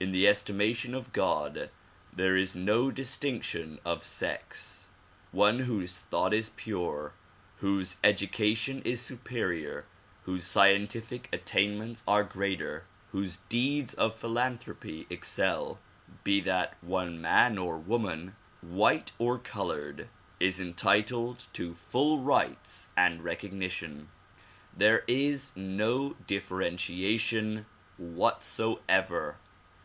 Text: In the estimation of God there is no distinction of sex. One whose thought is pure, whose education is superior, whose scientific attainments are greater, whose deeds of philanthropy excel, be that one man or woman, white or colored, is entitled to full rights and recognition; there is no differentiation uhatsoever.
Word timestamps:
In 0.00 0.12
the 0.12 0.28
estimation 0.28 0.94
of 0.94 1.12
God 1.12 1.70
there 2.12 2.36
is 2.36 2.54
no 2.54 2.88
distinction 2.88 3.80
of 3.84 4.04
sex. 4.04 4.86
One 5.32 5.58
whose 5.58 5.98
thought 5.98 6.32
is 6.32 6.50
pure, 6.54 7.14
whose 7.56 7.96
education 8.04 8.80
is 8.84 9.00
superior, 9.02 9.86
whose 10.22 10.44
scientific 10.44 11.28
attainments 11.32 12.04
are 12.06 12.22
greater, 12.22 12.84
whose 13.10 13.38
deeds 13.48 13.92
of 13.92 14.14
philanthropy 14.14 15.08
excel, 15.10 15.80
be 16.22 16.38
that 16.42 16.76
one 16.80 17.20
man 17.20 17.58
or 17.58 17.76
woman, 17.76 18.36
white 18.60 19.10
or 19.18 19.36
colored, 19.36 20.08
is 20.38 20.60
entitled 20.60 21.48
to 21.54 21.74
full 21.74 22.20
rights 22.20 22.90
and 22.96 23.24
recognition; 23.24 24.10
there 24.72 25.02
is 25.08 25.50
no 25.56 26.12
differentiation 26.28 27.66
uhatsoever. 28.00 29.38